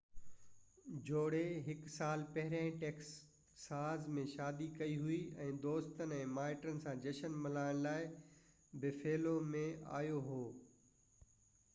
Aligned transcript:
جوڙي 1.09 1.41
هڪ 1.65 1.91
سال 1.95 2.23
پهريان 2.37 2.79
ٽيڪساز 2.83 4.07
۾ 4.15 4.23
شادي 4.31 4.69
ڪئي 4.79 4.95
هئي 5.03 5.19
۽ 5.45 5.53
دوستن 5.67 6.15
۽ 6.17 6.31
مائٽن 6.39 6.81
سان 6.87 7.05
جشن 7.05 7.37
ملائڻ 7.45 7.83
لاءِ 7.85 8.09
بفيلو 8.87 9.35
۾ 9.53 9.65
آيو 10.01 10.27
هو 10.33 10.43